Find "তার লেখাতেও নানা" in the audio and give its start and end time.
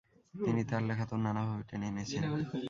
0.69-1.41